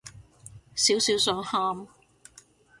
[0.73, 1.85] 少少想喊